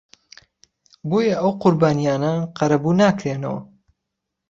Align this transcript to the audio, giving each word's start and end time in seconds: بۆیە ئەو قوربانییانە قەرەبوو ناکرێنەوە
بۆیە 1.09 1.35
ئەو 1.39 1.51
قوربانییانە 1.61 2.33
قەرەبوو 2.57 2.97
ناکرێنەوە 3.01 3.59